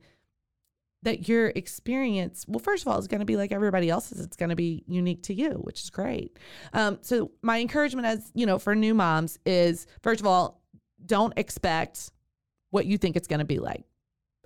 that 1.02 1.28
your 1.28 1.48
experience, 1.48 2.46
well, 2.48 2.58
first 2.58 2.82
of 2.82 2.88
all, 2.88 2.98
is 2.98 3.06
going 3.06 3.20
to 3.20 3.26
be 3.26 3.36
like 3.36 3.52
everybody 3.52 3.90
else's. 3.90 4.20
It's 4.20 4.36
going 4.36 4.50
to 4.50 4.56
be 4.56 4.84
unique 4.86 5.22
to 5.24 5.34
you, 5.34 5.50
which 5.62 5.82
is 5.82 5.90
great. 5.90 6.38
Um, 6.72 6.98
so 7.02 7.30
my 7.42 7.60
encouragement 7.60 8.06
as, 8.06 8.32
you 8.34 8.46
know, 8.46 8.58
for 8.58 8.74
new 8.74 8.94
moms 8.94 9.38
is 9.44 9.86
first 10.02 10.20
of 10.20 10.26
all, 10.26 10.62
don't 11.04 11.34
expect 11.36 12.10
what 12.70 12.86
you 12.86 12.98
think 12.98 13.16
it's 13.16 13.28
going 13.28 13.40
to 13.40 13.44
be 13.44 13.58
like 13.58 13.84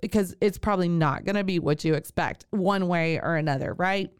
because 0.01 0.35
it's 0.41 0.57
probably 0.57 0.89
not 0.89 1.25
going 1.25 1.35
to 1.35 1.43
be 1.43 1.59
what 1.59 1.83
you 1.83 1.93
expect 1.93 2.45
one 2.51 2.87
way 2.87 3.19
or 3.19 3.35
another, 3.35 3.73
right? 3.73 4.11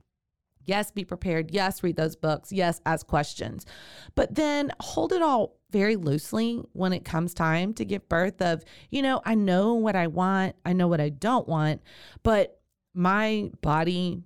Yes, 0.69 0.91
be 0.91 1.03
prepared. 1.03 1.49
Yes, 1.49 1.81
read 1.81 1.95
those 1.95 2.15
books. 2.15 2.51
Yes, 2.51 2.79
ask 2.85 3.07
questions. 3.07 3.65
But 4.13 4.35
then 4.35 4.71
hold 4.79 5.11
it 5.11 5.23
all 5.23 5.57
very 5.71 5.95
loosely 5.95 6.61
when 6.73 6.93
it 6.93 7.03
comes 7.03 7.33
time 7.33 7.73
to 7.73 7.85
give 7.85 8.07
birth 8.07 8.39
of, 8.39 8.63
you 8.91 9.01
know, 9.01 9.19
I 9.25 9.33
know 9.33 9.73
what 9.73 9.95
I 9.95 10.05
want, 10.05 10.55
I 10.63 10.73
know 10.73 10.87
what 10.87 11.01
I 11.01 11.09
don't 11.09 11.47
want, 11.47 11.81
but 12.21 12.59
my 12.93 13.49
body, 13.61 14.21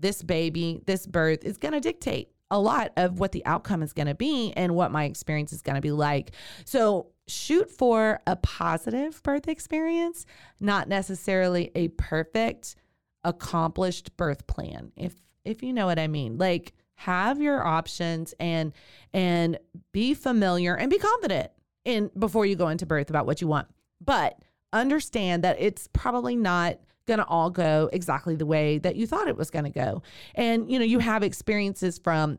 this 0.00 0.20
baby, 0.20 0.80
this 0.84 1.06
birth 1.06 1.44
is 1.44 1.58
going 1.58 1.74
to 1.74 1.80
dictate 1.80 2.28
a 2.50 2.58
lot 2.58 2.90
of 2.96 3.20
what 3.20 3.30
the 3.30 3.46
outcome 3.46 3.80
is 3.80 3.92
going 3.92 4.08
to 4.08 4.16
be 4.16 4.52
and 4.56 4.74
what 4.74 4.90
my 4.90 5.04
experience 5.04 5.52
is 5.52 5.62
going 5.62 5.76
to 5.76 5.80
be 5.80 5.92
like. 5.92 6.32
So, 6.64 7.06
shoot 7.28 7.70
for 7.70 8.20
a 8.26 8.34
positive 8.34 9.22
birth 9.22 9.46
experience, 9.46 10.26
not 10.58 10.88
necessarily 10.88 11.70
a 11.76 11.86
perfect 11.88 12.74
accomplished 13.22 14.16
birth 14.16 14.46
plan. 14.48 14.90
If 14.96 15.14
if 15.44 15.62
you 15.62 15.72
know 15.72 15.86
what 15.86 15.98
I 15.98 16.08
mean. 16.08 16.38
Like 16.38 16.74
have 16.96 17.40
your 17.40 17.64
options 17.64 18.34
and 18.38 18.72
and 19.12 19.58
be 19.92 20.14
familiar 20.14 20.76
and 20.76 20.90
be 20.90 20.98
confident 20.98 21.50
in 21.84 22.10
before 22.18 22.46
you 22.46 22.56
go 22.56 22.68
into 22.68 22.86
birth 22.86 23.10
about 23.10 23.26
what 23.26 23.40
you 23.40 23.48
want. 23.48 23.68
But 24.00 24.38
understand 24.72 25.44
that 25.44 25.56
it's 25.60 25.88
probably 25.92 26.36
not 26.36 26.78
going 27.06 27.18
to 27.18 27.26
all 27.26 27.50
go 27.50 27.90
exactly 27.92 28.34
the 28.34 28.46
way 28.46 28.78
that 28.78 28.96
you 28.96 29.06
thought 29.06 29.28
it 29.28 29.36
was 29.36 29.50
going 29.50 29.64
to 29.64 29.70
go. 29.70 30.02
And 30.34 30.70
you 30.70 30.78
know, 30.78 30.84
you 30.84 30.98
have 31.00 31.22
experiences 31.22 31.98
from 31.98 32.38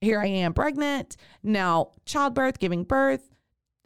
here 0.00 0.20
I 0.20 0.26
am 0.26 0.52
pregnant, 0.52 1.16
now 1.44 1.92
childbirth, 2.06 2.58
giving 2.58 2.84
birth, 2.84 3.28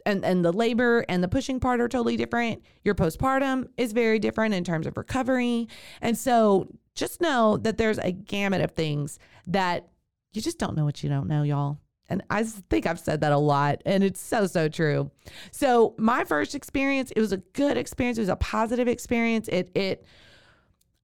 and 0.05 0.25
and 0.25 0.43
the 0.43 0.51
labor 0.51 1.05
and 1.07 1.23
the 1.23 1.27
pushing 1.27 1.59
part 1.59 1.79
are 1.79 1.87
totally 1.87 2.17
different. 2.17 2.63
Your 2.83 2.95
postpartum 2.95 3.69
is 3.77 3.93
very 3.93 4.19
different 4.19 4.53
in 4.55 4.63
terms 4.63 4.87
of 4.87 4.97
recovery. 4.97 5.67
And 6.01 6.17
so 6.17 6.67
just 6.97 7.21
know 7.21 7.57
that 7.57 7.77
there's 7.77 7.99
a 7.99 8.11
gamut 8.11 8.61
of 8.61 8.71
things 8.71 9.19
that 9.47 9.87
you 10.33 10.41
just 10.41 10.59
don't 10.59 10.75
know 10.75 10.83
what 10.83 11.03
you 11.03 11.09
don't 11.09 11.27
know, 11.27 11.43
y'all. 11.43 11.79
And 12.09 12.23
I 12.29 12.43
think 12.43 12.85
I've 12.85 12.99
said 12.99 13.21
that 13.21 13.31
a 13.31 13.37
lot, 13.37 13.81
and 13.85 14.03
it's 14.03 14.21
so, 14.21 14.47
so 14.47 14.69
true. 14.69 15.11
So, 15.51 15.93
my 15.97 16.23
first 16.23 16.55
experience, 16.55 17.11
it 17.11 17.19
was 17.19 17.33
a 17.33 17.37
good 17.37 17.77
experience. 17.77 18.17
It 18.17 18.21
was 18.21 18.29
a 18.29 18.37
positive 18.37 18.87
experience. 18.87 19.49
It, 19.49 19.71
it, 19.75 20.05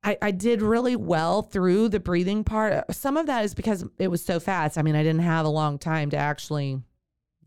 I, 0.01 0.17
I 0.21 0.31
did 0.31 0.62
really 0.62 0.95
well 0.95 1.41
through 1.41 1.89
the 1.89 2.00
breathing 2.00 2.45
part. 2.45 2.93
Some 2.93 3.17
of 3.17 3.25
that 3.25 3.43
is 3.43 3.53
because 3.53 3.85
it 4.00 4.07
was 4.07 4.23
so 4.23 4.39
fast. 4.39 4.77
I 4.77 4.81
mean, 4.81 4.95
I 4.95 5.03
didn't 5.03 5.21
have 5.21 5.45
a 5.45 5.50
long 5.50 5.77
time 5.77 6.09
to 6.12 6.17
actually 6.17 6.81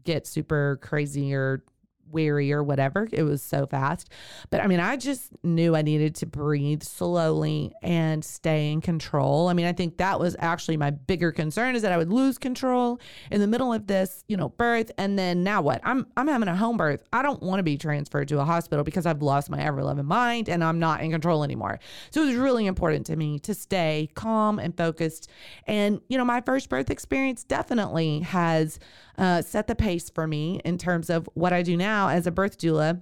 get 0.04 0.26
super 0.26 0.78
crazy 0.82 1.34
or 1.34 1.64
weary 2.10 2.52
or 2.52 2.62
whatever. 2.62 3.08
It 3.12 3.22
was 3.22 3.42
so 3.42 3.66
fast. 3.66 4.10
But 4.50 4.62
I 4.62 4.66
mean, 4.66 4.80
I 4.80 4.96
just 4.96 5.32
knew 5.42 5.75
I 5.75 5.82
needed 5.82 6.14
to 6.16 6.26
breathe 6.26 6.82
slowly 6.82 7.72
and 7.82 8.25
stay 8.25 8.72
in 8.72 8.80
control. 8.80 9.48
I 9.48 9.52
mean, 9.52 9.66
I 9.66 9.72
think 9.72 9.98
that 9.98 10.20
was 10.20 10.36
actually 10.38 10.76
my 10.76 10.90
bigger 10.90 11.32
concern 11.32 11.75
is 11.75 11.82
that 11.82 11.92
I 11.92 11.96
would 11.96 12.12
lose 12.12 12.38
control 12.38 13.00
in 13.30 13.40
the 13.40 13.46
middle 13.46 13.72
of 13.72 13.86
this, 13.86 14.25
you 14.28 14.36
know, 14.36 14.50
birth 14.50 14.90
and 14.98 15.18
then 15.18 15.42
now 15.42 15.60
what? 15.60 15.80
I'm 15.84 16.06
I'm 16.16 16.28
having 16.28 16.48
a 16.48 16.56
home 16.56 16.76
birth. 16.76 17.02
I 17.12 17.22
don't 17.22 17.42
want 17.42 17.58
to 17.58 17.62
be 17.62 17.76
transferred 17.76 18.28
to 18.28 18.40
a 18.40 18.44
hospital 18.44 18.84
because 18.84 19.06
I've 19.06 19.22
lost 19.22 19.50
my 19.50 19.60
ever 19.60 19.82
loving 19.82 20.06
mind 20.06 20.48
and 20.48 20.62
I'm 20.62 20.78
not 20.78 21.00
in 21.00 21.10
control 21.10 21.44
anymore. 21.44 21.78
So 22.10 22.22
it 22.22 22.26
was 22.26 22.36
really 22.36 22.66
important 22.66 23.06
to 23.06 23.16
me 23.16 23.38
to 23.40 23.54
stay 23.54 24.10
calm 24.14 24.58
and 24.58 24.76
focused. 24.76 25.28
And 25.66 26.00
you 26.08 26.18
know, 26.18 26.25
my 26.25 26.40
first 26.40 26.68
birth 26.68 26.90
experience 26.90 27.44
definitely 27.44 28.20
has 28.20 28.78
uh, 29.18 29.42
set 29.42 29.66
the 29.66 29.75
pace 29.75 30.10
for 30.10 30.26
me 30.26 30.60
in 30.64 30.78
terms 30.78 31.08
of 31.10 31.28
what 31.34 31.52
I 31.52 31.62
do 31.62 31.76
now 31.76 31.95
as 32.08 32.26
a 32.26 32.30
birth 32.30 32.58
doula. 32.58 33.00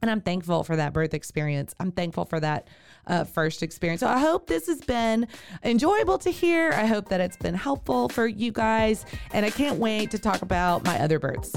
And 0.00 0.10
I'm 0.10 0.20
thankful 0.20 0.62
for 0.62 0.76
that 0.76 0.92
birth 0.92 1.12
experience. 1.12 1.74
I'm 1.80 1.90
thankful 1.90 2.24
for 2.24 2.38
that 2.38 2.68
uh, 3.06 3.24
first 3.24 3.62
experience. 3.64 4.00
So 4.00 4.06
I 4.06 4.18
hope 4.18 4.46
this 4.46 4.68
has 4.68 4.80
been 4.80 5.26
enjoyable 5.64 6.18
to 6.18 6.30
hear. 6.30 6.70
I 6.72 6.86
hope 6.86 7.08
that 7.08 7.20
it's 7.20 7.36
been 7.36 7.54
helpful 7.54 8.08
for 8.08 8.26
you 8.26 8.52
guys. 8.52 9.04
And 9.32 9.44
I 9.44 9.50
can't 9.50 9.78
wait 9.78 10.12
to 10.12 10.18
talk 10.18 10.42
about 10.42 10.84
my 10.84 11.00
other 11.00 11.18
births. 11.18 11.56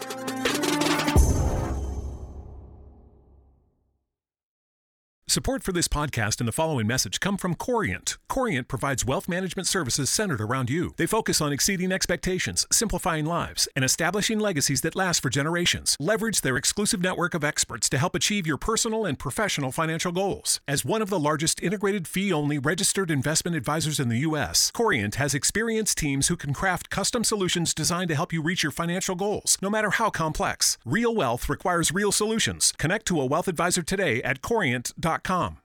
Support 5.31 5.63
for 5.63 5.71
this 5.71 5.87
podcast 5.87 6.41
and 6.41 6.47
the 6.49 6.51
following 6.51 6.85
message 6.85 7.21
come 7.21 7.37
from 7.37 7.55
Corient. 7.55 8.17
Corient 8.27 8.67
provides 8.67 9.05
wealth 9.05 9.29
management 9.29 9.65
services 9.65 10.09
centered 10.09 10.41
around 10.41 10.69
you. 10.69 10.93
They 10.97 11.05
focus 11.05 11.39
on 11.39 11.53
exceeding 11.53 11.93
expectations, 11.93 12.67
simplifying 12.69 13.25
lives, 13.25 13.65
and 13.73 13.85
establishing 13.85 14.39
legacies 14.39 14.81
that 14.81 14.93
last 14.93 15.21
for 15.21 15.29
generations. 15.29 15.95
Leverage 16.01 16.41
their 16.41 16.57
exclusive 16.57 16.99
network 16.99 17.33
of 17.33 17.45
experts 17.45 17.87
to 17.87 17.97
help 17.97 18.13
achieve 18.13 18.45
your 18.45 18.57
personal 18.57 19.05
and 19.05 19.17
professional 19.17 19.71
financial 19.71 20.11
goals. 20.11 20.59
As 20.67 20.83
one 20.83 21.01
of 21.01 21.09
the 21.09 21.17
largest 21.17 21.63
integrated 21.63 22.09
fee-only 22.09 22.59
registered 22.59 23.09
investment 23.09 23.55
advisors 23.55 24.01
in 24.01 24.09
the 24.09 24.27
U.S., 24.27 24.69
Corient 24.71 25.15
has 25.15 25.33
experienced 25.33 25.97
teams 25.97 26.27
who 26.27 26.35
can 26.35 26.53
craft 26.53 26.89
custom 26.89 27.23
solutions 27.23 27.73
designed 27.73 28.09
to 28.09 28.15
help 28.15 28.33
you 28.33 28.41
reach 28.41 28.63
your 28.63 28.71
financial 28.73 29.15
goals, 29.15 29.57
no 29.61 29.69
matter 29.69 29.91
how 29.91 30.09
complex. 30.09 30.77
Real 30.83 31.15
wealth 31.15 31.47
requires 31.47 31.93
real 31.93 32.11
solutions. 32.11 32.73
Connect 32.77 33.05
to 33.05 33.21
a 33.21 33.25
wealth 33.25 33.47
advisor 33.47 33.81
today 33.81 34.21
at 34.23 34.41
Corient.com. 34.41 35.20
Com. 35.23 35.60